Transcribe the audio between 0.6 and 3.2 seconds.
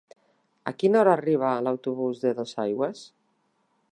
A quina hora arriba l'autobús de Dosaigües?